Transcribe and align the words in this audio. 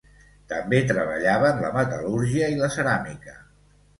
També 0.53 0.79
treballaven 0.91 1.61
la 1.65 1.69
metal·lúrgia 1.77 2.49
i 2.53 2.57
la 2.63 2.73
ceràmica. 2.79 3.37